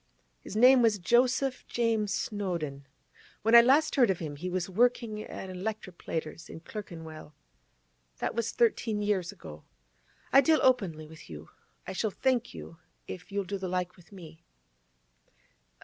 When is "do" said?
13.43-13.59